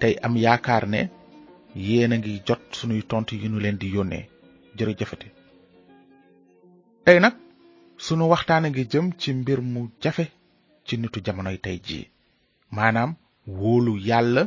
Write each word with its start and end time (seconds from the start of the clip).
tey 0.00 0.14
am 0.26 0.34
yaakaar 0.44 0.84
ne 0.94 1.00
yéen 1.88 2.12
a 2.14 2.16
ngi 2.20 2.34
jot 2.46 2.62
sunuy 2.76 3.02
tontu 3.10 3.32
yu 3.42 3.46
ñu 3.52 3.58
leen 3.64 3.78
di 3.80 3.88
yónnee 3.94 4.22
jërëjëfati 4.76 5.28
tey 7.04 7.18
nag 7.24 7.34
sunu 8.04 8.24
waxtaan 8.32 8.66
a 8.66 8.68
ngi 8.72 8.84
jëm 8.92 9.06
ci 9.20 9.28
mbir 9.40 9.60
mu 9.72 9.80
jafe 10.02 10.24
ci 10.86 10.94
nitu 10.98 11.18
jamonoy 11.26 11.58
tey 11.64 11.76
jii 11.86 12.06
maanaam 12.76 13.10
wóolu 13.58 13.92
yàlla 14.08 14.42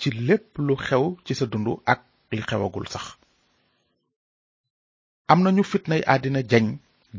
ci 0.00 0.08
lépp 0.28 0.48
lu 0.66 0.74
xew 0.86 1.04
ci 1.24 1.32
sa 1.38 1.44
dund 1.52 1.68
ak 1.92 2.00
li 2.36 2.42
xewagul 2.48 2.86
sax 2.94 3.06
am 5.32 5.40
na 5.42 5.50
ñu 5.56 5.62
fitnay 5.72 6.02
àddina 6.12 6.40
jañ 6.50 6.66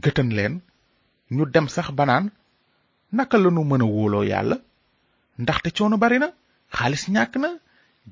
gëtën 0.04 0.30
leen 0.38 0.54
ñu 1.36 1.44
dem 1.54 1.68
sax 1.76 1.88
banaan 1.98 2.26
naka 3.16 3.38
lanu 3.44 3.62
mën 3.70 3.84
a 3.86 3.86
wóoloo 3.96 4.26
yàlla 4.32 4.58
ndaxte 5.42 5.70
coono 5.78 5.98
bari 6.04 6.20
na 6.20 6.30
xaalis 6.76 7.04
ñàkk 7.16 7.34
na 7.44 7.50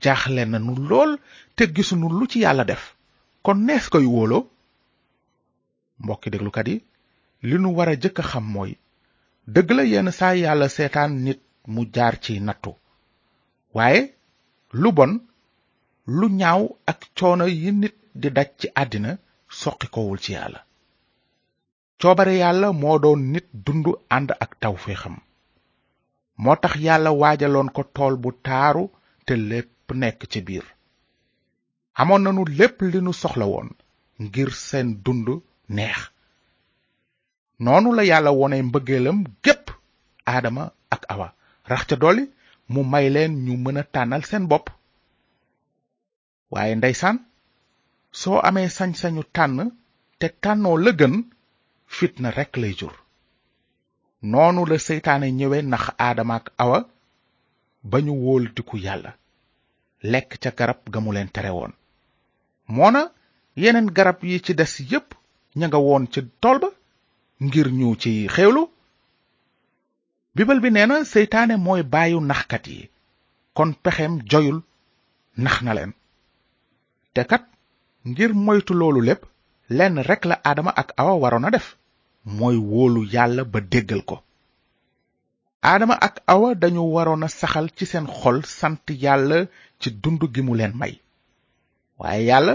jaaxle 0.04 0.44
nanu 0.52 0.74
lool 0.90 1.12
te 1.56 1.64
gisunu 1.76 2.08
lu 2.20 2.24
ci 2.32 2.38
yàlla 2.44 2.64
def 2.72 2.84
kon 3.46 3.58
nees 3.68 3.86
koy 3.94 4.06
wóoloo 4.14 4.44
mbokki 6.04 6.28
déglukat 6.34 6.68
yi 6.72 6.78
li 7.48 7.56
nu 7.62 7.70
war 7.78 7.90
a 7.94 8.00
jëkk 8.04 8.18
a 8.22 8.24
xam 8.32 8.46
mooy 8.54 8.72
dëgg 9.54 9.70
la 9.78 9.84
yenn 9.92 10.10
saa 10.20 10.34
yàlla 10.44 10.68
seetaan 10.78 11.12
nit 11.26 11.42
mu 11.74 11.82
jaar 11.96 12.16
ci 12.24 12.34
nattu 12.48 12.72
waaye 13.76 14.02
lu 14.82 14.90
bon 14.98 15.12
lu 16.18 16.26
ñaaw 16.40 16.62
ak 16.92 17.00
coono 17.18 17.46
yi 17.62 17.70
nit 17.82 17.96
di 18.22 18.28
daj 18.38 18.50
ci 18.60 18.68
àddina 18.82 19.12
soqi 19.62 19.88
kowul 19.96 20.20
ci 20.24 20.32
yàlla 20.38 20.60
coobare 22.02 22.34
yàlla 22.44 22.68
moo 22.82 22.98
doon 23.04 23.22
nit 23.34 23.48
dund 23.66 23.86
ànd 24.16 24.30
ak 24.44 24.52
taw 24.62 24.76
fi 24.86 24.94
xam 25.02 25.16
moo 26.42 26.56
tax 26.62 26.74
yàlla 26.86 27.12
waajaloon 27.22 27.70
ko 27.76 27.82
tool 27.96 28.14
bu 28.24 28.30
taaru 28.46 28.84
te 29.26 29.34
lépp 29.50 29.88
nekk 30.02 30.20
ci 30.32 30.40
biir 30.48 30.66
amoon 32.02 32.22
nanu 32.24 32.44
lépp 32.60 32.78
li 32.92 33.00
nu 33.06 33.12
soxla 33.22 33.46
woon 33.54 33.70
ngir 34.24 34.50
seen 34.68 34.88
dund 35.06 35.28
neex 35.76 36.00
noonu 37.64 37.90
la 37.98 38.04
yàlla 38.12 38.32
wone 38.40 38.58
mbëggeelam 38.70 39.20
gépp 39.44 39.66
aadama 40.32 40.64
ak 40.96 41.04
awa 41.14 41.28
rax 41.72 41.82
ca 41.90 41.96
dolli 42.02 42.24
mu 42.72 42.80
may 42.92 43.08
leen 43.16 43.32
ñu 43.46 43.54
mën 43.64 43.78
a 43.82 43.84
tànnal 43.94 44.24
seen 44.30 44.44
bopp 44.52 44.66
waaye 46.54 46.74
ndeysaan 46.78 47.18
soo 48.20 48.38
amee 48.48 48.70
sañ-sañu 48.78 49.24
tànn 49.36 49.58
te 50.20 50.28
tànnoo 50.44 50.78
la 50.84 50.92
gën 51.00 51.14
fitna 51.96 52.30
rekk 52.38 52.54
lay 52.62 52.74
jur 52.80 52.96
noonu 54.32 54.64
la 54.70 54.78
seytaane 54.88 55.28
ñëwee 55.40 55.62
ndax 55.70 55.86
aadama 56.06 56.36
ak 56.40 56.46
awa 56.64 56.80
ba 57.90 57.98
ñu 58.06 58.14
wóoltiku 58.24 58.76
yàlla 58.86 59.12
lekk 60.12 60.30
ca 60.42 60.50
garab 60.58 60.80
ga 60.94 61.00
mu 61.04 61.12
leen 61.16 61.30
tere 61.36 61.52
woon 61.58 61.74
moona 62.76 63.02
yeneen 63.62 63.88
garab 63.98 64.18
yi 64.30 64.38
ci 64.46 64.52
des 64.60 64.74
yépp 64.92 65.08
ña 65.60 65.66
nga 65.68 65.78
woon 65.86 66.06
ca 66.14 66.22
tool 66.42 66.58
ba 66.64 66.70
ngir 67.46 67.68
ñu 67.80 67.90
ci 68.02 68.12
xewlu 68.36 68.64
bibal 70.36 70.60
bi 70.64 70.70
nee 70.74 70.88
na 70.90 70.98
seytaane 71.14 71.56
mooy 71.66 71.82
bàyyi 71.94 72.18
naxkat 72.30 72.66
yi 72.72 72.82
kon 73.58 73.72
pexem 73.84 74.14
joyul 74.30 74.60
nax 75.44 75.56
na 75.66 75.72
leen 75.78 75.92
te 77.14 77.22
kat 77.32 77.44
ngir 78.10 78.32
moytu 78.46 78.74
loolu 78.80 79.00
lépp 79.08 79.22
lenn 79.78 79.96
rekk 80.10 80.24
la 80.30 80.36
aadama 80.48 80.72
ak 80.82 80.90
awa 81.02 81.14
waroon 81.24 81.48
a 81.48 81.52
def 81.56 81.68
mooy 82.26 82.56
wóolu 82.58 83.02
yàlla 83.14 83.44
ba 83.52 83.60
déggal 83.72 84.02
ko 84.10 84.16
aadama 85.70 85.96
ak 86.08 86.16
awa 86.34 86.50
dañu 86.62 86.80
waroon 86.94 87.24
a 87.24 87.28
saxal 87.40 87.68
ci 87.78 87.84
seen 87.92 88.08
xol 88.20 88.38
sant 88.60 88.84
yàlla 89.04 89.38
ci 89.82 89.90
dund 90.02 90.22
gi 90.34 90.42
mu 90.48 90.54
leen 90.60 90.74
may 90.80 90.94
waaye 92.00 92.22
yàlla 92.30 92.54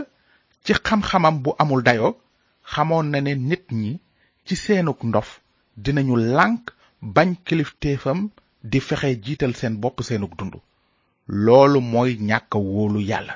ci 0.64 0.72
xam-xamam 0.84 1.36
bu 1.42 1.50
amul 1.62 1.82
dayo 1.86 2.08
xamoon 2.72 3.06
na 3.12 3.18
ne 3.26 3.32
nit 3.48 3.64
ñi 3.80 3.92
ci 4.46 4.54
seenug 4.64 5.00
ndof 5.10 5.28
dinañu 5.84 6.14
lànk 6.36 6.62
bañ 7.14 7.30
kilifteefam 7.46 8.18
di 8.70 8.78
fexe 8.86 9.10
jiital 9.24 9.52
seen 9.58 9.74
bokk 9.82 9.98
seenug 10.08 10.32
dund 10.38 10.54
loolu 11.44 11.78
mooy 11.92 12.10
ñàkk 12.28 12.52
wóolu 12.68 13.00
yàlla 13.10 13.34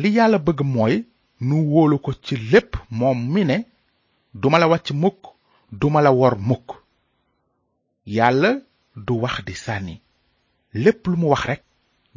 li 0.00 0.08
yàlla 0.16 0.38
bëgg 0.46 0.60
mooy 0.74 0.94
nu 1.46 1.56
wóolu 1.72 1.96
ko 2.04 2.10
ci 2.24 2.34
lépp 2.50 2.72
moom 2.98 3.18
mi 3.34 3.42
ne 3.50 3.58
duma 4.42 4.58
la 4.62 4.68
wàcc 4.70 4.88
mukk 5.02 5.20
duma 5.80 6.00
la 6.06 6.12
wor 6.20 6.34
mukk 6.48 6.68
yàlla 8.16 8.50
du 9.06 9.14
wax 9.22 9.36
di 9.46 9.54
sànni 9.64 9.94
lépp 10.82 11.02
lu 11.10 11.14
mu 11.20 11.26
wax 11.32 11.42
rekk 11.50 11.62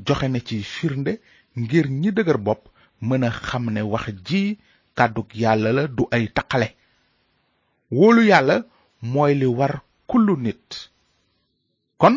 joxe 0.08 0.28
na 0.34 0.40
ci 0.48 0.56
firnde 0.76 1.14
ngir 1.62 1.86
ñi 2.00 2.10
dëgër 2.16 2.38
bopp 2.48 2.64
mën 3.06 3.24
a 3.24 3.32
xam 3.48 3.66
ne 3.76 3.82
wax 3.94 4.06
ji 4.28 4.44
kàddug 4.98 5.30
yàlla 5.42 5.70
la 5.78 5.84
du 5.98 6.04
ay 6.16 6.26
taqale 6.36 6.70
wóolu 7.98 8.22
yàlla 8.32 8.58
mooy 9.12 9.34
li 9.40 9.46
war 9.60 9.76
kullu 10.10 10.36
nit 10.46 10.70
kon 12.02 12.16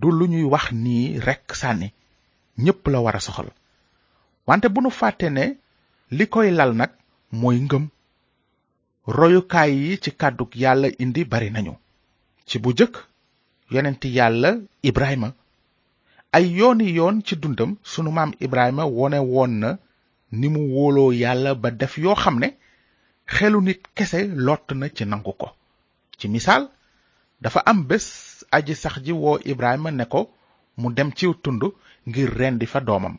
du 0.00 0.08
lu 0.18 0.24
ñuy 0.32 0.42
wax 0.52 0.64
nii 0.84 1.18
rekk 1.26 1.46
sànni 1.60 1.88
ñépp 2.64 2.82
la 2.92 2.98
war 3.04 3.16
a 3.16 3.20
soxal 3.26 3.48
wante 4.48 4.66
bu 4.74 4.80
nu 4.82 4.90
fàtte 5.00 5.26
ne 5.36 5.44
li 6.16 6.24
koy 6.34 6.50
lal 6.58 6.72
nag 6.80 6.90
mooy 7.40 7.58
ngëm 7.66 7.84
royukaay 9.06 9.72
yi 9.82 9.98
ci 10.00 10.10
kàddug 10.20 10.50
yàlla 10.62 10.88
indi 11.02 11.22
bari 11.30 11.48
nañu 11.54 11.74
ci 12.46 12.56
bu 12.62 12.70
jëkk 12.78 12.94
yonent 13.72 14.02
yàlla 14.16 14.50
ibrahima 14.88 15.28
ay 16.36 16.44
yooni 16.58 16.86
yoon 16.96 17.22
ci 17.26 17.34
dundam 17.36 17.76
sunu 17.82 18.10
maam 18.10 18.32
ibrahima 18.44 18.84
wone 18.86 19.18
woon 19.18 19.52
na 19.60 19.68
ni 20.32 20.48
mu 20.48 20.60
wóoloo 20.74 21.12
yàlla 21.22 21.54
ba 21.62 21.70
def 21.70 21.94
yoo 21.98 22.14
xam 22.22 22.38
ne 22.40 22.48
xelu 23.32 23.60
nit 23.60 23.80
kese 23.96 24.18
lott 24.46 24.72
na 24.72 24.86
ci 24.96 25.04
nangu 25.06 25.32
ko 25.32 25.48
ci 26.18 26.28
misaal 26.28 26.62
dafa 27.40 27.60
am 27.70 27.82
bés 27.88 28.06
aji 28.50 28.74
sax 28.74 28.94
ji 29.04 29.12
woo 29.12 29.38
ibrahima 29.44 29.90
ne 29.90 30.04
ko 30.04 30.20
mu 30.76 30.90
dem 30.92 31.10
ci 31.16 31.26
tund 31.42 31.62
ngir 32.08 32.30
rendi 32.38 32.66
fa 32.66 32.80
doomam 32.80 33.16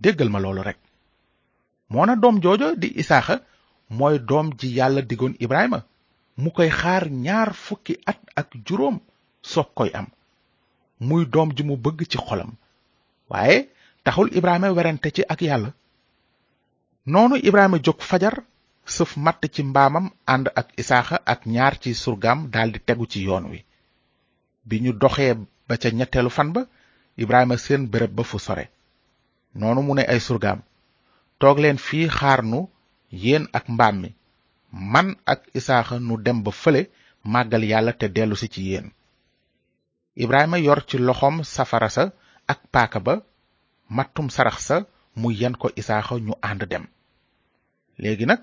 déggal 0.00 0.28
ma 0.30 0.38
loolu 0.40 0.62
rek 0.62 0.78
moona 1.90 2.16
doom 2.16 2.40
joojo 2.42 2.76
di 2.76 2.88
isaaxa 3.00 3.34
mooy 3.88 4.18
doom 4.24 4.52
ji 4.58 4.68
yàlla 4.76 5.02
digoon 5.08 5.34
Ibrahima 5.40 5.80
mu 6.42 6.50
koy 6.56 6.70
xaar 6.78 7.04
ñaar 7.10 7.48
fukki 7.64 7.94
at 8.10 8.20
ak 8.40 8.48
juróom 8.66 8.96
soog 9.50 9.68
koy 9.74 9.90
am 9.98 10.06
muy 11.08 11.24
doom 11.32 11.48
ji 11.56 11.62
mu 11.68 11.74
bëgg 11.82 11.98
ci 12.10 12.18
xolam 12.26 12.50
waaye 13.30 13.58
taxul 14.04 14.28
Ibrahima 14.38 14.68
werante 14.76 15.08
ci 15.16 15.22
ak 15.32 15.40
yàlla 15.48 15.70
noonu 17.12 17.36
Ibrahima 17.48 17.78
jóg 17.84 17.98
fajar 18.08 18.34
sëf 18.94 19.10
matt 19.24 19.40
ci 19.54 19.62
mbaamam 19.62 20.06
ànd 20.32 20.46
ak 20.60 20.66
Isaaxa 20.80 21.16
ak 21.32 21.40
ñaar 21.54 21.74
ci 21.82 21.94
surgaam 21.94 22.48
daldi 22.52 22.80
tegu 22.86 23.06
ci 23.12 23.18
yoon 23.26 23.44
wi 23.50 23.60
bi 24.68 24.76
ñu 24.84 24.92
doxee 25.02 25.34
ba 25.68 25.74
ca 25.80 25.88
ñetteelu 25.98 26.30
fan 26.36 26.48
ba 26.54 26.62
Ibrahima 27.22 27.56
seen 27.64 27.82
bërëb 27.92 28.12
ba 28.16 28.24
fu 28.30 28.38
sore 28.38 28.64
noonu 29.58 29.80
mu 29.86 29.94
ne 29.94 30.04
ay 30.12 30.20
surgaam 30.20 30.60
toog 31.40 31.58
leen 31.62 31.78
fii 31.86 32.08
xaar 32.18 32.40
nu 32.52 32.68
yéen 33.10 33.48
ak 33.52 33.68
mbaam 33.68 34.00
mi 34.00 34.10
man 34.70 35.16
ak 35.24 35.40
isaaxa 35.56 35.96
nu 36.00 36.14
dem 36.24 36.38
ba 36.44 36.50
fële 36.62 36.82
màggal 37.32 37.64
yàlla 37.70 37.92
te 38.00 38.06
dellusi 38.08 38.48
ci 38.54 38.60
yéen 38.70 38.86
ibrahima 40.16 40.58
yor 40.58 40.80
ci 40.88 40.96
loxoom 41.06 41.36
safara 41.54 41.88
sa 41.94 42.04
ak 42.52 42.60
paaka 42.72 42.98
ba 43.06 43.14
mattum 43.96 44.28
sarax 44.34 44.56
sa 44.66 44.76
mu 45.20 45.28
yen 45.40 45.54
ko 45.60 45.68
isaaxa 45.80 46.14
ñu 46.26 46.34
ànd 46.48 46.62
dem 46.72 46.84
léegi 48.02 48.26
nag 48.28 48.40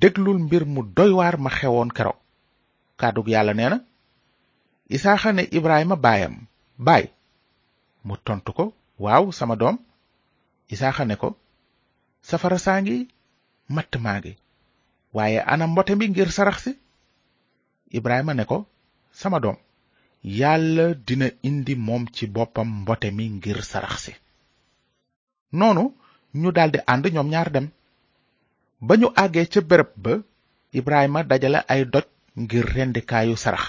déglul 0.00 0.38
mbir 0.44 0.64
mu 0.74 0.80
doy 0.96 1.12
ma 1.44 1.50
xewoon 1.58 1.90
keroog 1.96 2.18
kàddug 3.00 3.28
yàlla 3.32 3.52
nee 3.56 3.70
na 3.72 3.78
isaaxa 4.96 5.28
ne 5.32 5.42
ibrahima 5.58 5.96
baayam 6.04 6.34
baay 6.86 7.04
mu 8.06 8.14
tontu 8.24 8.50
ko 8.56 8.64
waaw 9.04 9.24
sama 9.38 9.54
doom 9.60 9.76
isaaxa 10.72 11.02
ne 11.06 11.16
ko 11.22 11.28
safara 12.28 12.58
saa 12.66 12.80
ngi 12.82 12.96
matt 13.70 13.94
maa 14.04 14.18
gi 14.24 14.32
waaye 15.16 15.38
ana 15.52 15.64
mbote 15.70 15.92
mi 15.98 16.06
ngir 16.10 16.30
sarax 16.36 16.58
si 16.64 16.72
Ibrahima 17.98 18.32
ne 18.34 18.44
ko 18.50 18.58
sama 19.20 19.38
doom 19.44 19.56
yàlla 20.40 20.84
dina 21.06 21.26
indi 21.48 21.74
moom 21.86 22.02
ci 22.14 22.24
boppam 22.34 22.68
mbote 22.82 23.08
mi 23.16 23.24
ngir 23.36 23.58
sarax 23.70 23.94
si 24.04 24.12
noonu 25.58 25.84
ñu 26.40 26.50
daldi 26.56 26.78
ànd 26.92 27.04
ñoom 27.14 27.28
ñaar 27.32 27.48
dem 27.54 27.66
ba 28.86 28.94
ñu 29.00 29.08
àggee 29.22 29.46
ca 29.52 29.60
bërëb 29.70 29.90
ba 30.04 30.12
Ibrahima 30.78 31.20
dajale 31.30 31.60
ay 31.72 31.82
doj 31.92 32.06
ngir 32.40 32.66
rendikaayu 32.74 33.34
sarax 33.44 33.66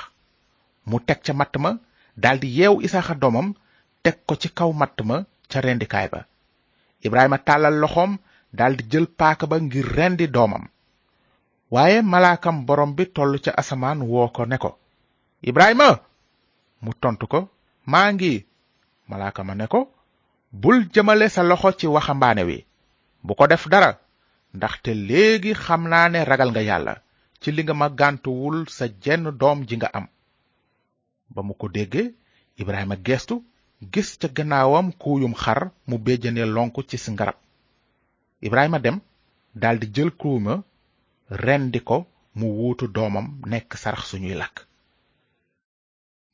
mu 0.89 0.97
teg 1.07 1.19
ca 1.25 1.33
matt 1.39 1.53
ma 1.63 1.69
daldi 2.23 2.47
yeew 2.57 2.75
Isaaxa 2.85 3.15
doomam 3.21 3.47
teg 4.03 4.15
ko 4.27 4.33
ci 4.41 4.49
kaw 4.57 4.71
matt 4.81 4.97
ma 5.09 5.17
ca 5.49 5.59
rendikaay 5.65 6.07
ba 6.13 6.21
Ibrahima 7.07 7.37
tàllal 7.47 7.75
loxoom 7.83 8.13
dal 8.53 8.77
di 8.77 8.85
jël 8.89 9.07
paaka 9.09 9.47
ba 9.49 9.57
ngir 9.59 9.81
rendi 9.95 10.27
doomam 10.29 10.65
waaye 11.73 12.01
malaakam 12.05 12.55
borom 12.69 12.93
bi 12.95 13.03
tollu 13.15 13.39
ca 13.45 13.51
asamaan 13.57 14.01
woo 14.05 14.27
ko 14.29 14.45
ne 14.45 14.57
ko 14.61 14.77
ibrahima 15.43 15.89
mu 16.83 16.91
tontu 17.01 17.25
ko 17.27 17.39
maa 17.91 18.11
ngi 18.13 18.45
ne 19.57 19.67
ko 19.73 19.79
bul 20.53 20.79
jëmale 20.93 21.29
sa 21.33 21.41
loxo 21.49 21.71
ci 21.79 21.87
waxambaane 21.87 22.43
wi 22.45 22.57
bu 23.25 23.33
ko 23.35 23.47
def 23.47 23.65
dara 23.67 23.97
ndaxte 24.53 24.91
léegi 25.09 25.53
xam 25.53 25.87
naa 25.89 26.07
ne 26.09 26.23
ragal 26.23 26.49
nga 26.53 26.61
yàlla 26.61 26.93
ci 27.41 27.51
li 27.51 27.63
nga 27.63 27.73
ma 27.73 27.89
gàntuwul 27.89 28.69
sa 28.69 28.85
jenn 29.03 29.25
doom 29.39 29.65
ji 29.67 29.75
nga 29.77 29.89
am 29.97 30.05
ba 31.33 31.41
mu 31.41 31.53
ko 31.53 31.67
déggee 31.69 32.13
ibrahima 32.61 32.95
gestu 33.05 33.43
gis 33.93 34.09
ca 34.21 34.27
gannaawam 34.37 34.93
kuuyum 35.01 35.33
xar 35.43 35.71
mu 35.89 35.97
béjjane 36.05 36.45
lonk 36.55 36.75
ci 36.89 36.97
si 36.97 37.11
Ibrahima 38.43 38.79
dem 38.81 38.97
daldi 39.55 39.87
jël 39.95 40.09
kruuma 40.21 40.55
rendi 41.29 41.79
ko 41.89 41.97
mu 42.37 42.47
wuutu 42.57 42.85
doomam 42.95 43.27
nekk 43.51 43.69
sarax 43.83 44.03
suñuy 44.11 44.35
lakk 44.41 44.55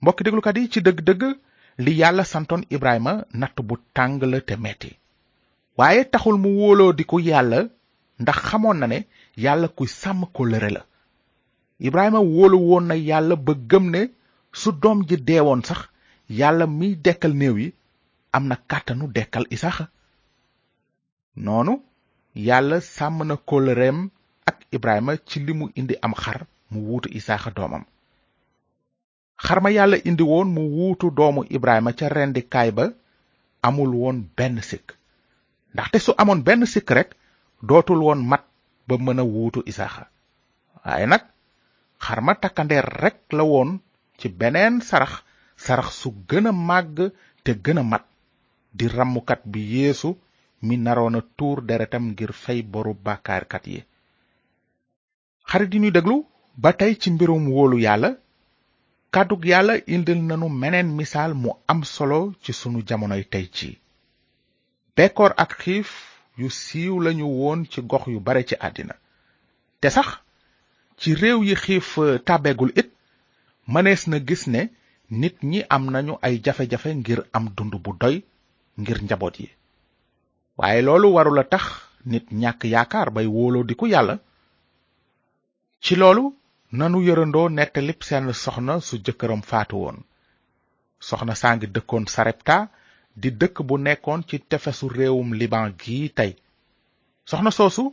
mbokki 0.02 0.22
déglukat 0.26 0.56
yi 0.58 0.66
ci 0.74 0.80
dëgg-dëgg 0.86 1.24
li 1.84 1.92
yàlla 2.02 2.24
santoon 2.32 2.62
Ibrahima 2.76 3.14
natt 3.40 3.58
bu 3.68 3.76
tàng 3.96 4.16
la 4.32 4.40
te 4.48 4.56
metti 4.66 4.92
waaye 5.78 6.02
taxul 6.14 6.38
mu 6.44 6.50
wóoloo 6.60 6.92
di 6.98 7.04
ku 7.12 7.18
yàlla 7.30 7.60
ndax 8.24 8.38
xamoon 8.48 8.78
na 8.80 8.88
ne 8.92 9.00
yàlla 9.44 9.68
kuy 9.78 9.88
sàmm 10.02 10.22
kóllëre 10.36 10.70
la 10.78 10.82
Ibrahima 11.88 12.20
wóolu 12.32 12.58
woon 12.68 12.86
na 12.90 12.96
yàlla 13.10 13.36
ba 13.46 13.54
gëm 13.70 13.86
ne 13.94 14.02
su 14.62 14.70
doom 14.82 15.00
ji 15.08 15.16
deewoon 15.28 15.62
sax 15.70 15.82
yàlla 16.40 16.66
miy 16.80 16.92
dekkal 17.06 17.34
néew 17.42 17.56
yi 17.62 17.68
am 18.36 18.44
na 18.50 18.56
kàttanu 18.70 19.06
dekkal 19.18 19.46
Isaxa 19.56 19.86
noonu 21.46 21.76
yàlla 22.36 22.80
sàmm 22.81 23.24
na 23.28 23.36
kóllëreem 23.36 24.10
ak 24.46 24.58
Ibrahima 24.72 25.18
ci 25.26 25.40
li 25.40 25.54
mu 25.54 25.70
indi 25.76 25.96
am 26.04 26.14
xar 26.14 26.46
mu 26.72 26.80
wuutu 26.88 27.10
Isaaxa 27.14 27.50
doomam 27.56 27.84
xar 29.46 29.60
ma 29.62 29.70
yàlla 29.72 29.98
indi 30.08 30.24
woon 30.24 30.48
mu 30.54 30.62
wuutu 30.76 31.10
doomu 31.18 31.42
Ibrahima 31.56 31.92
ca 32.00 32.08
rendikaay 32.10 32.70
ba 32.78 32.86
amul 33.68 33.92
woon 34.00 34.18
benn 34.38 34.58
sikk 34.70 34.88
ndaxte 35.74 35.98
su 36.06 36.12
amoon 36.22 36.42
benn 36.46 36.66
sikk 36.74 36.90
rekk 36.96 37.12
dootul 37.68 38.02
woon 38.06 38.22
mat 38.30 38.44
ba 38.88 38.96
mën 39.04 39.20
a 39.20 39.24
wuutu 39.34 39.60
Isaaxa 39.72 40.04
waaye 40.84 41.06
nag 41.10 41.24
xar 42.04 42.20
ma 42.26 42.34
takkandeer 42.42 42.86
rekk 43.04 43.20
la 43.38 43.44
woon 43.52 43.70
ci 44.20 44.28
beneen 44.40 44.76
sarax 44.90 45.14
sarax 45.66 45.90
su 46.02 46.10
gën 46.30 46.48
a 46.48 46.52
màgg 46.68 46.96
te 47.44 47.52
gën 47.64 47.80
a 47.80 47.84
mat 47.92 48.04
di 48.78 48.86
rammukat 48.96 49.42
bi 49.52 49.62
yéesu 49.74 50.10
mi 50.62 50.78
naroon 50.78 51.16
a 51.16 51.22
tuur 51.38 51.62
deretam 51.68 52.04
ngir 52.12 52.32
fay 52.44 52.60
boru 52.74 52.94
bàkkaarkat 53.06 53.64
yi 53.72 53.80
xarit 55.50 55.72
yi 55.74 55.80
ñuy 55.82 55.92
déglu 55.98 56.16
ba 56.62 56.70
tey 56.80 56.94
ci 57.02 57.08
mbirum 57.14 57.44
wóolu 57.56 57.78
yàlla 57.86 58.10
kàddug 59.14 59.44
yàlla 59.52 59.74
indil 59.96 60.22
nanu 60.30 60.48
meneen 60.62 60.90
misaal 60.98 61.32
mu 61.42 61.50
am 61.72 61.80
solo 61.94 62.20
ci 62.44 62.52
sunu 62.60 62.80
jamonoy 62.88 63.24
tey 63.32 63.46
ci 63.56 63.70
bekkoor 64.96 65.32
ak 65.44 65.52
xiif 65.62 65.90
yu 66.40 66.48
siiw 66.62 66.96
lañu 67.06 67.28
woon 67.40 67.60
ci 67.72 67.80
gox 67.92 68.04
yu 68.14 68.20
bare 68.28 68.44
ci 68.50 68.56
àddina 68.68 68.96
te 69.82 69.90
sax 69.96 70.10
ci 71.00 71.10
réew 71.22 71.40
yi 71.48 71.56
xiif 71.64 71.98
euh, 71.98 72.18
tàbbeegul 72.28 72.72
it 72.80 72.90
mënees 73.74 74.04
na 74.12 74.18
gis 74.28 74.44
ne 74.54 74.62
nit 75.22 75.36
ñi 75.52 75.60
am 75.76 75.84
nañu 75.94 76.14
ay 76.22 76.36
jafe-jafe 76.46 76.92
ngir 77.00 77.20
am 77.38 77.46
dund 77.58 77.76
bu 77.84 77.92
doy 78.02 78.18
ngir 78.82 79.00
njaboot 79.04 79.38
yi 79.40 79.50
waaye 80.60 80.82
loolu 80.88 81.10
warula 81.16 81.44
tax 81.52 81.64
nit 82.12 82.26
ñàkk 82.42 82.62
yaakaar 82.74 83.10
bay 83.16 83.28
wóoloo 83.36 83.68
di 83.70 83.76
yàlla 83.94 84.16
ci 85.84 85.94
loolu 86.02 86.24
nanu 86.78 86.98
yërandoo 87.08 87.48
nettalib 87.58 88.00
seen 88.08 88.26
soxna 88.44 88.74
su 88.88 88.96
jëkkëram 89.06 89.42
faatu 89.50 89.76
woon 89.84 89.98
soxna 91.08 91.34
saa 91.42 91.56
ngi 91.56 91.68
dëkkoon 91.76 92.06
sarepta 92.16 92.58
di 93.22 93.30
dëkk 93.40 93.56
bu 93.68 93.76
nekkoon 93.86 94.22
ci 94.28 94.36
tefesu 94.50 94.86
réewum 94.98 95.30
liban 95.40 95.66
gi 95.82 95.98
tey 96.18 96.32
soxna 97.30 97.52
soosu 97.58 97.84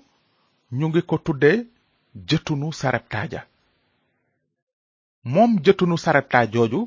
ñu 0.79 0.85
ngi 0.89 1.01
ko 1.11 1.17
tudde 1.27 1.51
jëtunu 2.29 2.69
sarepta 2.81 3.21
ja 3.33 3.41
moom 5.35 5.53
jëtunu 5.65 5.97
sarepta 6.05 6.39
jooju 6.53 6.81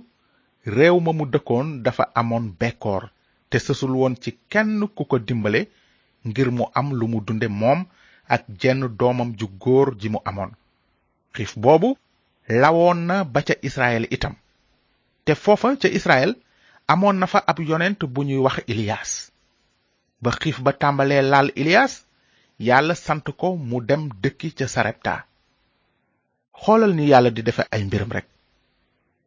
réew 0.76 0.98
ma 1.06 1.12
mu 1.18 1.24
dëkkoon 1.34 1.68
dafa 1.86 2.04
amoon 2.20 2.46
bekkoor 2.60 3.04
te 3.52 3.60
sësul 3.62 3.94
woon 3.98 4.16
ci 4.24 4.36
kenn 4.54 4.82
ku 4.98 5.04
ko 5.10 5.18
dimbale 5.30 5.62
ngir 6.30 6.50
mu 6.58 6.66
am 6.80 6.94
lu 7.00 7.06
mu 7.12 7.20
dunde 7.28 7.48
moom 7.62 7.80
ak 8.36 8.42
jenn 8.62 8.84
doomam 9.00 9.30
ju 9.40 9.48
góor 9.64 9.88
ji 10.02 10.08
mu 10.14 10.20
amoon 10.30 10.52
xiif 11.36 11.52
boobu 11.64 11.90
lawoon 12.62 13.00
na 13.08 13.16
ba 13.34 13.42
ca 13.48 13.54
israel 13.70 14.04
itam 14.16 14.36
te 15.26 15.32
foofa 15.44 15.70
ca 15.82 15.88
israel 16.00 16.32
amon 16.94 17.16
na 17.22 17.28
fa 17.34 17.40
ab 17.52 17.58
yonent 17.70 18.00
bu 18.14 18.22
ñuy 18.28 18.42
wax 18.46 18.58
ilias 18.72 19.12
ba 20.24 20.32
xiif 20.42 20.58
ba 20.66 20.72
tàmbalee 20.82 21.22
laal 21.32 21.50
ilias 21.62 21.94
yàlla 22.68 22.96
sant 23.06 23.28
ko 23.40 23.48
mu 23.70 23.78
dem 23.90 24.04
dëkki 24.24 24.50
ca 24.58 24.68
sarepta 24.76 25.16
xoolal 26.62 26.92
ni 26.96 27.04
yàlla 27.12 27.30
di 27.34 27.42
defe 27.48 27.64
ay 27.74 27.82
mbirum 27.88 28.12
rek 28.16 28.28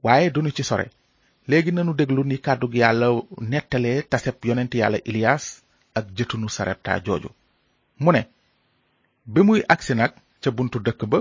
waaye 0.05 0.27
duñu 0.35 0.51
ci 0.57 0.63
sore 0.71 0.87
léegi 1.49 1.71
nanu 1.73 1.93
déglu 1.99 2.23
ni 2.25 2.37
kàddu 2.47 2.67
yàlla 2.83 3.09
nettalee 3.51 4.03
taseb 4.11 4.37
yonent 4.49 4.73
yàlla 4.81 4.99
Ilias 5.11 5.45
ak 5.99 6.05
jëtunu 6.17 6.49
sarepta 6.57 6.93
jooju 7.07 7.29
mu 8.03 8.11
ne 8.13 8.23
bi 9.33 9.41
muy 9.47 9.61
agsi 9.73 9.95
nag 9.95 10.13
ca 10.43 10.51
buntu 10.57 10.79
dëkk 10.87 11.01
ba 11.11 11.19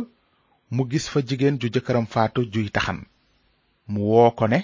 mu 0.76 0.82
gis 0.92 1.06
fa 1.12 1.20
jigéen 1.28 1.56
ju 1.62 1.68
jëkkëram 1.74 2.06
faatu 2.14 2.40
juy 2.54 2.68
taxan 2.76 3.00
mu 3.92 4.00
woo 4.12 4.32
ko 4.40 4.46
ne 4.54 4.60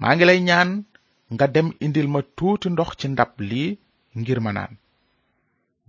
maa 0.00 0.14
ngi 0.14 0.24
lay 0.28 0.40
ñaan 0.48 0.70
nga 1.34 1.46
dem 1.54 1.68
indil 1.84 2.08
ma 2.12 2.20
tuuti 2.36 2.68
ndox 2.70 2.90
ci 2.98 3.06
ndab 3.08 3.30
lii 3.50 3.70
ngir 4.20 4.38
ma 4.44 4.52
naan 4.52 4.72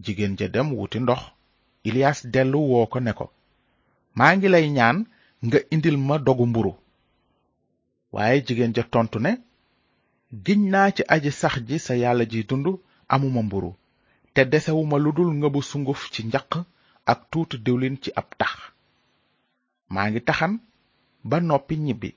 jigéen 0.04 0.34
ja 0.40 0.48
dem 0.56 0.68
wuti 0.78 1.00
ndox 1.02 1.22
Ilias 1.88 2.20
dellu 2.34 2.60
woo 2.72 2.86
ko 2.92 3.00
ne 3.00 3.12
ko 3.20 3.26
maa 4.18 4.34
ngi 4.36 4.48
lay 4.54 4.66
ñaan 4.78 4.98
nga 5.46 5.58
indil 5.74 5.98
ma 6.08 6.16
dogu 6.26 6.46
mburu 6.50 6.74
waaye 8.16 8.38
jigéen 8.48 8.74
ja 8.78 8.84
tontu 8.94 9.18
ne 9.26 9.32
giñ 10.46 10.62
naa 10.74 10.90
ci 10.96 11.02
aji 11.14 11.32
sax 11.42 11.56
ji 11.68 11.78
sa 11.86 11.94
yàlla 12.04 12.24
ji 12.32 12.40
dund 12.50 12.68
amuma 13.14 13.42
mburu 13.46 13.72
te 14.34 14.42
desewuma 14.52 14.98
lu 15.04 15.10
dul 15.16 15.32
ngëbu 15.40 15.60
sunguf 15.70 16.02
ci 16.14 16.22
njaq 16.28 16.52
ak 17.12 17.20
tuuti 17.32 17.58
diwlin 17.66 17.96
ci 18.04 18.10
ab 18.20 18.28
tax 18.42 18.54
maa 19.94 20.08
ngi 20.10 20.22
taxan 20.28 20.54
ba 21.30 21.38
noppi 21.50 21.76
ñibbi 21.86 22.10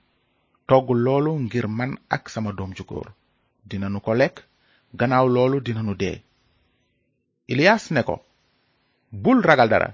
togg 0.68 0.88
loolu 1.04 1.32
ngir 1.44 1.66
man 1.78 1.92
ak 2.16 2.24
sama 2.32 2.50
doom 2.58 2.70
ju 2.76 2.84
góor 2.90 3.08
dinanu 3.68 3.98
ko 4.04 4.12
lekk 4.20 4.36
gannaaw 4.98 5.26
loolu 5.34 5.58
dina 5.60 5.66
dinanu 5.80 5.94
dee 6.02 6.16
Ilias 7.52 7.84
ne 7.94 8.02
ko 8.08 8.16
bul 9.22 9.38
ragal 9.48 9.68
dara 9.72 9.90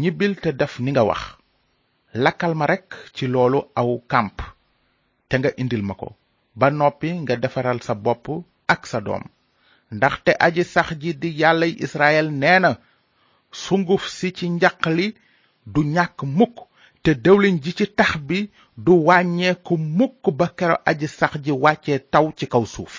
ñibbil 0.00 0.32
te 0.42 0.48
def 0.60 0.74
ni 0.82 0.90
nga 0.92 1.04
wax 1.10 1.22
lakkal 2.24 2.52
ma 2.58 2.66
rekk 2.72 2.88
ci 3.16 3.24
loolu 3.34 3.58
aw 3.80 3.90
kàmp 4.12 4.36
te 5.30 5.38
nga 5.40 5.50
indil 5.62 5.82
ma 5.88 5.94
ko 6.00 6.08
ba 6.60 6.68
noppi 6.80 7.10
nga 7.22 7.36
defaral 7.44 7.78
sa 7.86 7.94
bopp 8.04 8.26
ak 8.74 8.80
sa 8.90 8.98
doom 9.06 9.24
ndaxte 9.96 10.32
aji 10.46 10.62
sax 10.74 10.88
ji 11.02 11.10
di 11.22 11.28
yàlla 11.40 11.66
israel 11.86 12.26
nee 12.42 12.58
na 12.62 12.70
sunguf 13.62 14.02
si 14.16 14.28
ci 14.36 14.44
njaq 14.56 14.80
li 14.96 15.08
du 15.72 15.80
ñàkk 15.94 16.18
mukk 16.38 16.56
te 17.02 17.10
dëwlin 17.24 17.56
ji 17.64 17.72
ci 17.78 17.84
tax 17.98 18.12
bi 18.28 18.38
du 18.84 18.92
wàññeeku 19.06 19.74
mukk 19.98 20.22
ba 20.38 20.46
kero 20.58 20.76
aji 20.90 21.06
sax 21.18 21.32
ji 21.44 21.50
wàcce 21.64 21.94
taw 22.12 22.26
ci 22.38 22.44
kaw 22.52 22.64
suuf 22.74 22.94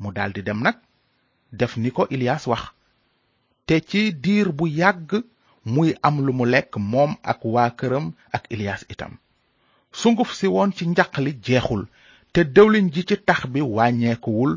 mu 0.00 0.08
daldi 0.16 0.40
dem 0.46 0.60
nag 0.66 0.76
def 1.58 1.72
ni 1.82 1.90
ko 1.96 2.02
Ilias 2.14 2.44
wax 2.52 2.62
te 3.66 3.76
ci 3.88 4.02
diir 4.24 4.46
bu 4.58 4.64
yàgg 4.80 5.10
muy 5.72 5.90
am 6.06 6.16
lu 6.26 6.32
mu 6.38 6.44
lekk 6.54 6.72
moom 6.92 7.12
ak 7.32 7.40
waa 7.54 7.70
këram 7.78 8.06
ak 8.36 8.44
Ilias 8.54 8.82
itam 8.94 9.12
sunguf 10.00 10.32
si 10.34 10.46
woon 10.52 10.70
ci 10.76 10.84
njaq 10.90 11.12
li 11.24 11.32
jeexul 11.44 11.82
te 12.32 12.40
dëwlin 12.54 12.86
ji 12.94 13.02
ci 13.08 13.16
tax 13.28 13.40
bi 13.52 13.60
wàññeekuwul 13.76 14.52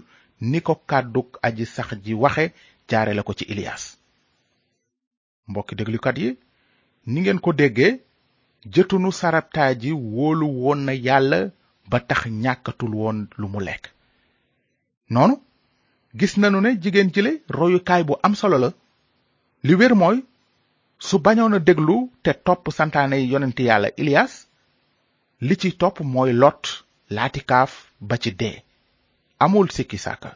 ni 0.50 0.60
ko 0.66 0.74
kàddu 0.90 1.22
aji 1.48 1.66
sax 1.76 1.90
ji 2.06 2.14
waxe 2.24 2.46
jaare 2.90 3.14
la 3.16 3.24
ko 3.28 3.34
ci 3.38 3.46
Ilias 3.54 3.84
mbokki 5.50 5.74
déglukat 5.80 6.18
yi 6.22 6.30
ningeen 7.12 7.40
ko 7.44 7.50
déggee 7.62 7.94
jëtunu 8.74 9.10
saraptaa 9.20 9.70
ji 9.82 9.92
wóolu 10.14 10.48
woon 10.62 10.80
na 10.86 10.94
yàlla 11.06 11.40
ba 11.90 11.98
tax 12.10 12.22
ñàkkatul 12.44 12.92
woon 13.00 13.18
lu 13.40 13.48
mu 13.54 13.60
lekk 13.68 13.86
noonu 15.14 15.36
gis 16.20 16.34
nanu 16.42 16.60
ne 16.62 16.72
jigéen 16.82 17.10
jile 17.16 17.32
royukaay 17.58 18.04
bu 18.08 18.14
am 18.26 18.34
solo 18.42 18.58
la 18.64 18.70
li 19.68 19.74
wér 19.80 19.94
mooy 20.02 20.18
su 21.08 21.16
bañoon 21.26 21.54
a 21.54 21.60
déglu 21.68 21.98
te 22.24 22.32
topp 22.46 22.64
santaane 22.78 23.18
yonent 23.32 23.58
yàlla 23.68 23.90
Ilias 24.02 24.34
li 25.48 25.54
ci 25.62 25.70
topp 25.82 25.98
mooy 26.14 26.32
lot 26.42 26.62
laatikaaf 27.16 27.72
ba 28.08 28.16
ci 28.24 28.32
dee 28.40 28.58
amul 29.44 29.68
sikki 29.76 29.98
sàkka 30.06 30.30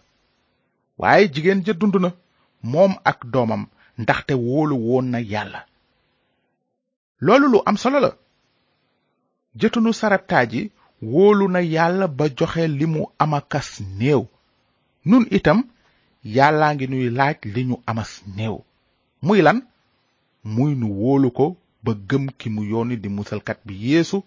waaye 1.01 1.25
jigéen 1.33 1.61
ja 1.65 1.73
dund 1.79 1.95
na 2.03 2.09
moom 2.71 2.93
ak 3.11 3.19
doomam 3.33 3.63
ndaxte 4.01 4.33
wóolu 4.45 4.75
na 5.11 5.19
yàlla 5.31 5.61
loolu 7.25 7.47
lu 7.53 7.59
am 7.69 7.77
solo 7.83 7.97
la 8.05 8.11
jëtunu 9.59 9.89
saraptaa 9.99 10.43
ji 10.51 10.61
wóolu 11.13 11.45
na 11.53 11.59
yàlla 11.75 12.05
ba 12.17 12.25
joxe 12.37 12.63
li 12.77 12.85
mu 12.93 13.01
am 13.23 13.31
amakas 13.33 13.67
néew 13.99 14.21
nun 15.09 15.23
itam 15.37 15.59
yàllaa 16.35 16.73
ngi 16.75 16.85
nuy 16.89 17.05
laaj 17.17 17.37
li 17.53 17.61
ñu 17.69 17.77
amas 17.89 18.11
néew 18.37 18.55
muy 19.25 19.39
lan 19.45 19.59
muy 20.53 20.71
nu 20.79 20.87
wóolu 20.99 21.27
ko 21.37 21.45
ba 21.83 21.91
gëm 22.09 22.23
ki 22.39 22.47
mu 22.55 22.61
yónni 22.71 22.95
di 23.03 23.09
musalkat 23.15 23.59
bi 23.67 23.73
yéesu 23.87 24.19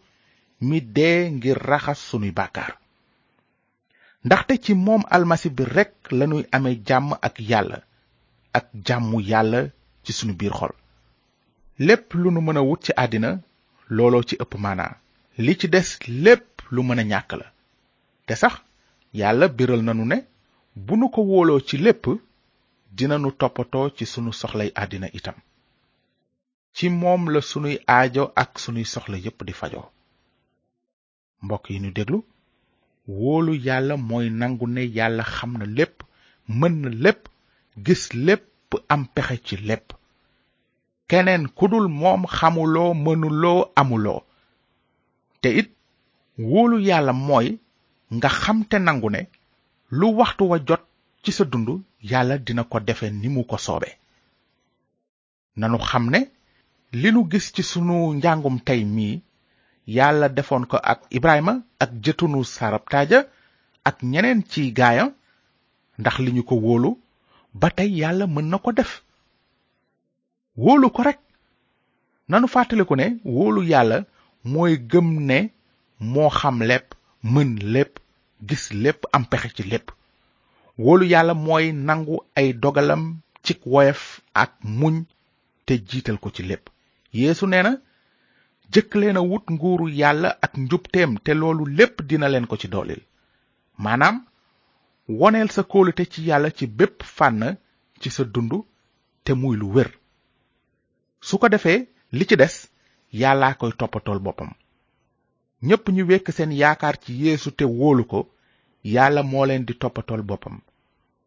mi 0.60 0.80
dee 0.80 1.30
ngir 1.36 1.58
raxas 1.70 2.00
sunuy 2.08 2.32
bàkkaar 2.38 2.72
ndaxte 4.26 4.54
ci 4.64 4.72
moom 4.86 5.02
almasi 5.16 5.48
bi 5.56 5.64
rekk 5.76 5.92
lanuy 6.18 6.42
amee 6.56 6.76
jàmm 6.88 7.10
ak 7.26 7.36
yàlla 7.50 7.78
ak 8.58 8.66
jàmmu 8.86 9.18
yàlla 9.30 9.60
ci 10.04 10.12
sunu 10.18 10.34
biir 10.40 10.52
xol 10.58 10.72
lépp 11.86 12.06
lu 12.22 12.28
nu 12.30 12.40
mën 12.46 12.56
a 12.56 12.60
wut 12.68 12.80
ci 12.84 12.92
àddina 13.02 13.30
looloo 13.96 14.22
ci 14.28 14.34
ëpp 14.42 14.52
maanaa 14.64 14.92
li 15.44 15.52
ci 15.60 15.66
des 15.74 15.88
lépp 16.24 16.48
lu 16.74 16.80
mën 16.82 17.00
a 17.00 17.04
ñàkk 17.10 17.30
la 17.40 17.46
te 18.26 18.34
sax 18.42 18.54
yàlla 19.20 19.46
biral 19.48 19.82
nanu 19.84 20.04
ne 20.04 20.18
bu 20.84 20.94
nu 20.96 21.06
ko 21.14 21.20
wóoloo 21.22 21.60
ci 21.68 21.76
lépp 21.78 22.04
dinanu 22.96 23.28
toppatoo 23.38 23.88
ci 23.96 24.04
sunu 24.12 24.30
soxlay 24.40 24.70
àddina 24.82 25.08
itam 25.18 25.38
ci 26.74 26.88
moom 27.00 27.30
la 27.32 27.40
sunuy 27.50 27.76
aajo 27.86 28.32
ak 28.42 28.50
sunuy 28.62 28.84
soxla 28.92 29.16
yépp 29.24 29.40
di 29.46 29.52
fajoo 29.52 29.86
mbokk 31.44 31.66
yi 31.72 31.78
nu 31.82 31.90
déglu 31.96 32.18
wóolu 33.18 33.52
yàlla 33.66 33.94
mooy 34.08 34.26
nangu 34.40 34.66
ne 34.74 34.82
yàlla 34.96 35.22
xam 35.34 35.52
na 35.60 35.66
lépp 35.78 35.94
mën 36.58 36.72
na 36.82 36.88
lépp 37.04 37.20
gis 37.84 38.02
lépp 38.26 38.44
am 38.92 39.02
pexe 39.14 39.36
ci 39.46 39.56
lépp 39.68 39.86
keneen 41.08 41.42
ku 41.56 41.64
dul 41.72 41.86
moom 42.00 42.22
xamuloo 42.36 42.90
mënuloo 43.04 43.60
amuloo 43.80 44.20
te 45.40 45.48
it 45.60 45.70
wóolu 46.50 46.76
yàlla 46.88 47.12
mooy 47.26 47.46
nga 48.16 48.28
xam 48.40 48.58
te 48.70 48.76
nangu 48.86 49.08
ne 49.14 49.20
lu 49.98 50.06
waxtu 50.18 50.44
wa 50.50 50.56
jot 50.68 50.82
ci 51.22 51.30
sa 51.36 51.44
dund 51.50 51.68
yàlla 52.10 52.34
dina 52.46 52.62
ko 52.70 52.78
defe 52.86 53.06
ni 53.20 53.28
mu 53.34 53.42
ko 53.50 53.56
soobe 53.66 53.88
nanu 55.60 55.78
xam 55.88 56.04
ne 56.12 56.20
li 57.00 57.08
nu 57.12 57.20
gis 57.30 57.46
ci 57.54 57.62
sunu 57.70 57.96
njàngum 58.18 58.56
tey 58.66 58.82
mii 58.96 59.14
yàlla 59.96 60.28
defoon 60.36 60.64
ko 60.70 60.76
ak 60.92 61.00
Ibrahima 61.18 61.54
ak 61.84 61.90
jëtunu 62.04 62.44
Saraptaaja 62.54 63.20
ak 63.88 63.96
ñeneen 64.12 64.40
ci 64.50 64.62
gaayam 64.78 65.10
ndax 66.00 66.16
li 66.24 66.30
ñu 66.36 66.42
ko 66.48 66.54
wóolu 66.64 66.90
ba 67.60 67.68
tey 67.76 67.90
yàlla 68.00 68.24
mën 68.34 68.46
na 68.52 68.58
ko 68.64 68.70
def 68.78 68.90
wóolu 70.62 70.86
ko 70.96 71.00
rek 71.08 71.18
nanu 72.30 72.46
fàttaliku 72.54 72.94
ne 73.00 73.06
wóolu 73.34 73.60
yàlla 73.72 73.98
mooy 74.52 74.72
gëm 74.90 75.08
ne 75.28 75.38
moo 76.12 76.30
xam 76.38 76.56
lépp 76.68 76.88
mën 77.32 77.48
lépp 77.74 77.94
gis 78.48 78.64
lépp 78.82 79.00
am 79.16 79.24
pexe 79.30 79.50
ci 79.56 79.62
lépp 79.72 79.88
wóolu 80.82 81.04
yàlla 81.12 81.34
mooy 81.46 81.72
nangu 81.72 82.16
ay 82.38 82.48
dogalam 82.62 83.02
ci 83.44 83.52
woyof 83.72 84.20
ak 84.42 84.52
muñ 84.80 84.94
te 85.66 85.72
jiital 85.88 86.18
ko 86.18 86.28
ci 86.30 86.42
lépp 86.50 86.66
yéesu 87.14 87.46
nee 87.46 87.62
na 87.62 87.74
jëkk 88.74 88.94
leen 89.00 89.16
a 89.16 89.20
wut 89.28 89.46
nguuru 89.50 89.86
yàlla 90.00 90.30
ak 90.44 90.52
njubteem 90.60 91.12
te 91.24 91.32
loolu 91.34 91.64
lépp 91.78 91.94
dina 92.08 92.28
leen 92.28 92.46
ko 92.46 92.56
ci 92.60 92.68
doolil 92.68 93.00
maanaam 93.84 94.16
woneel 95.20 95.50
sa 95.50 95.62
kóolute 95.62 96.04
ci 96.12 96.20
yàlla 96.28 96.50
ci 96.50 96.66
bépp 96.66 97.02
fànn 97.02 97.42
ci 98.00 98.10
sa 98.10 98.24
dund 98.24 98.52
te 99.24 99.32
muy 99.32 99.56
lu 99.56 99.72
wér 99.74 99.88
su 101.20 101.38
ko 101.38 101.48
defee 101.48 101.88
li 102.12 102.24
ci 102.26 102.36
des 102.36 102.56
yàllaa 103.12 103.54
koy 103.54 103.72
toppatool 103.78 104.18
boppam 104.18 104.50
ñépp 105.62 105.88
ñu 105.88 106.02
wekk 106.06 106.28
seen 106.32 106.52
yaakaar 106.52 106.98
ci 107.00 107.12
yéesu 107.22 107.50
te 107.52 107.64
wóolu 107.64 108.04
ko 108.04 108.20
yàlla 108.84 109.22
moo 109.22 109.46
leen 109.46 109.64
di 109.64 109.74
toppatool 109.76 110.22
boppam 110.22 110.56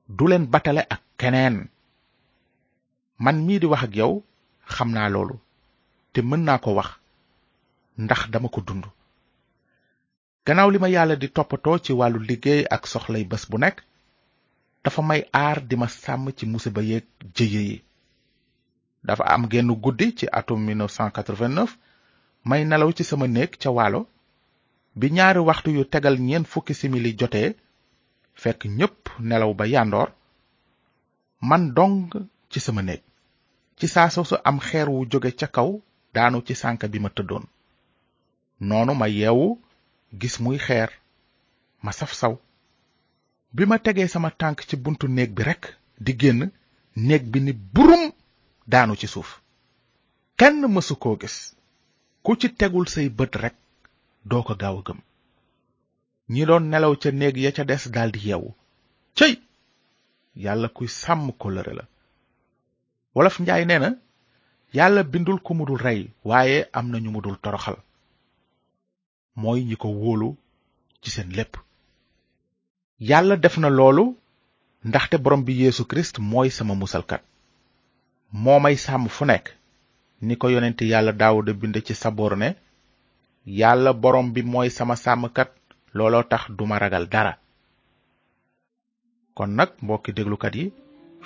du 0.08 0.28
leen 0.28 0.46
batale 0.46 0.84
ak 0.94 1.02
keneen 1.18 1.68
man 3.18 3.46
mii 3.46 3.60
di 3.60 3.66
wax 3.66 3.84
ak 3.84 3.96
yow 3.96 4.24
xam 4.74 4.92
naa 4.92 5.10
loolu 5.10 5.36
te 6.14 6.22
mën 6.22 6.44
naa 6.46 6.58
ko 6.60 6.74
wax 6.74 7.01
ndax 7.98 8.30
dama 8.32 8.48
ko 8.50 8.62
dund 8.62 8.86
gannaaw 10.46 10.70
li 10.72 10.78
ma 10.82 10.88
yàlla 10.96 11.16
di 11.20 11.28
toppatoo 11.36 11.78
ci 11.86 11.92
wàllu 12.00 12.20
liggéey 12.30 12.62
ak 12.76 12.84
soxlay 12.92 13.24
bés 13.32 13.44
bu 13.50 13.58
nekk 13.64 13.78
dafa 14.84 15.02
may 15.10 15.22
aar 15.44 15.58
di 15.70 15.76
ma 15.82 15.88
sàmm 16.04 16.26
ci 16.38 16.70
ba 16.76 16.82
yeeg 16.90 17.06
jëye 17.36 17.62
yi 17.70 17.78
dafa 19.08 19.24
am 19.34 19.44
genn 19.52 19.72
guddi 19.84 20.08
ci 20.18 20.26
atum 20.40 20.60
1989 20.68 21.68
may 22.50 22.62
nelaw 22.70 22.92
ci 22.98 23.04
sama 23.10 23.26
néeg 23.36 23.52
ca 23.62 23.70
waalo 23.78 24.02
bi 25.00 25.08
ñaari 25.16 25.40
waxtu 25.50 25.70
yu 25.76 25.84
tegal 25.94 26.16
ñeent 26.28 26.48
fukki 26.52 26.74
simili 26.80 27.12
jotee 27.20 27.50
fekk 28.42 28.62
ñépp 28.78 29.02
nelaw 29.30 29.52
ba 29.60 29.66
yàndoor 29.74 30.10
man 31.50 31.64
dong 31.78 31.98
ci 32.52 32.60
sama 32.66 32.82
néeg 32.88 33.02
ci 33.78 33.86
saa 33.94 34.10
su 34.14 34.22
am 34.50 34.58
xeer 34.68 34.88
wu 34.94 35.00
jóge 35.12 35.32
ca 35.40 35.48
kaw 35.56 35.70
daanu 36.16 36.38
ci 36.48 36.54
sànk 36.62 36.82
bi 36.92 37.00
ma 37.04 37.10
tëddoon 37.18 37.46
noonu 38.70 38.94
ma 39.00 39.08
yeewu 39.18 39.48
gis 40.22 40.36
muy 40.44 40.58
xeer 40.66 40.90
ma 41.84 41.92
saf 42.00 42.12
saw 42.22 42.36
bi 43.56 43.64
ma 43.70 43.78
tegee 43.86 44.08
sama 44.14 44.30
tànk 44.40 44.58
ci 44.68 44.76
buntu 44.84 45.06
néeg 45.16 45.32
bi 45.36 45.44
rekk 45.50 45.64
di 46.06 46.12
génn 46.22 46.42
néeg 47.08 47.24
bi 47.32 47.40
ni 47.42 47.54
burum 47.74 48.04
daanu 48.72 48.94
ci 49.00 49.08
suuf 49.14 49.30
kenn 50.40 50.56
mësu 50.74 50.96
koo 51.04 51.16
gis 51.22 51.36
ku 52.24 52.32
ci 52.40 52.48
tegul 52.60 52.86
say 52.94 53.08
bët 53.18 53.34
rekk 53.44 53.58
doo 54.30 54.44
ko 54.48 54.54
gaaw 54.62 54.78
a 54.80 54.84
gëm 54.88 55.00
ñi 56.34 56.44
doon 56.48 56.66
nelaw 56.72 56.94
ca 57.02 57.10
néeg 57.12 57.38
ya 57.44 57.52
ca 57.56 57.64
des 57.70 57.84
daldi 57.96 58.20
yeewu 58.28 58.50
cëy 59.18 59.34
yàlla 60.44 60.68
kuy 60.76 60.88
sàmm 60.88 61.32
kóllëre 61.42 61.74
la 61.78 61.84
wolof 63.16 63.40
njaay 63.40 63.64
nee 63.66 63.80
na 63.80 63.90
yàlla 64.78 65.02
bindul 65.04 65.40
ku 65.46 65.54
mu 65.56 65.66
dul 65.66 65.82
rey 65.86 66.02
waaye 66.30 66.58
am 66.78 66.86
na 66.90 66.98
ñu 67.04 67.12
mu 67.12 67.22
dul 67.22 67.38
toroxal 67.44 67.78
mooy 69.36 69.64
ñi 69.64 69.76
ko 69.78 69.88
wóolu 69.88 70.30
ci 71.02 71.10
seen 71.12 71.30
lépp 71.38 71.54
yàlla 73.00 73.36
def 73.36 73.58
na 73.58 73.70
loolu 73.70 74.04
ndaxte 74.90 75.16
borom 75.24 75.42
bi 75.46 75.54
Yesu 75.64 75.84
Kirist 75.90 76.16
mooy 76.32 76.50
sama 76.58 76.74
musalkat 76.82 77.22
moo 78.42 78.60
may 78.64 78.76
sàmm 78.86 79.08
fu 79.16 79.24
nekk 79.26 79.46
ni 80.26 80.34
ko 80.42 80.46
yonent 80.54 80.80
yàlla 80.92 81.12
Daawuda 81.20 81.54
bind 81.62 81.76
ci 81.86 81.94
saboor 82.02 82.34
ne 82.42 82.50
yàlla 83.60 83.92
borom 84.04 84.28
bi 84.34 84.42
mooy 84.52 84.70
sama 84.78 84.96
sàmmkat 85.04 85.50
looloo 85.98 86.24
tax 86.32 86.44
duma 86.58 86.76
ragal 86.80 87.06
dara 87.14 87.34
kon 89.38 89.48
nag 89.58 89.70
mbokki 89.84 90.12
déglukat 90.18 90.56
yi 90.60 90.66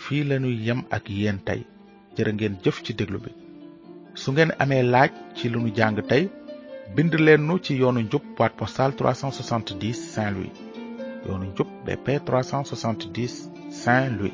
fii 0.03 0.23
lañuy 0.29 0.57
yem 0.65 0.79
ak 0.95 1.03
yéen 1.17 1.39
tey 1.47 1.61
jërë 2.15 2.31
ngeen 2.35 2.55
jëf 2.63 2.77
ci 2.85 2.91
déglu 2.99 3.19
bi 3.23 3.31
su 4.21 4.29
ngeen 4.31 4.51
amee 4.61 4.83
laaj 4.91 5.11
ci 5.37 5.45
lu 5.51 5.59
nu 5.61 5.69
jàng 5.77 5.99
tey 6.11 6.23
bind 6.93 7.13
leen 7.19 7.45
nu 7.47 7.57
ci 7.59 7.73
yoonu 7.73 8.01
njub 8.01 8.21
boîte 8.37 8.55
postale 8.57 8.93
370 8.93 9.93
Saint-Louis 9.93 10.51
yoonu 11.27 11.45
njub 11.45 11.67
BP 11.85 12.07
370 12.25 13.49
Saint-Louis. 13.71 14.33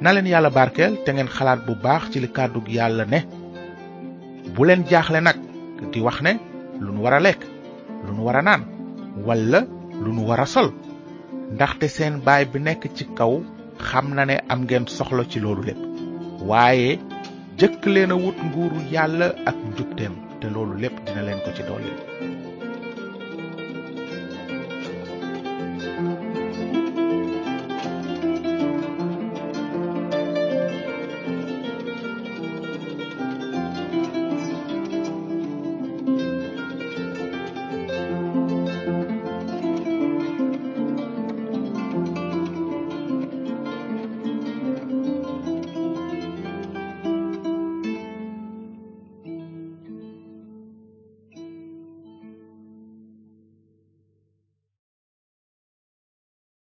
na 0.00 0.12
leen 0.12 0.26
yàlla 0.26 0.50
barkeel 0.50 0.96
te 1.04 1.12
ngeen 1.12 1.28
xalaat 1.36 1.60
bu 1.66 1.72
baax 1.82 2.02
ci 2.12 2.18
li 2.20 2.28
kàddu 2.36 2.60
yàlla 2.68 3.04
ne 3.04 3.20
bu 4.54 4.64
leen 4.64 4.84
jaaxle 4.90 5.20
nag 5.20 5.36
di 5.92 6.00
wax 6.00 6.16
ne 6.22 6.32
lu 6.80 6.92
nu 6.92 7.00
war 7.02 7.14
a 7.14 7.20
lekk 7.20 7.40
lu 8.04 8.12
nu 8.12 8.22
war 8.26 8.36
a 8.36 8.42
naan 8.42 8.62
walla 9.26 9.60
lu 10.02 10.12
nu 10.12 10.22
war 10.28 10.40
a 10.40 10.46
sol 10.46 10.68
ndaxte 11.54 11.88
seen 11.88 12.20
baay 12.26 12.44
bi 12.52 12.58
nekk 12.60 12.82
ci 12.96 13.04
kaw 13.18 13.32
xam 13.88 14.06
na 14.14 14.24
ne 14.26 14.36
am 14.52 14.60
ngeen 14.64 14.84
soxla 14.86 15.24
ci 15.30 15.40
loolu 15.40 15.62
lépp 15.68 15.80
waaye 16.48 16.98
jëkk 17.58 17.82
leen 17.94 18.12
a 18.12 18.14
wut 18.16 18.38
nguuru 18.44 18.78
yàlla 18.94 19.26
ak 19.48 19.56
njubteem 19.70 20.14
te 20.42 20.48
loolu 20.54 20.74
lépp 20.84 20.96
na 21.14 21.20
leen 21.26 21.38
ko 21.44 21.50
ci 21.56 21.62
dolli 21.68 22.51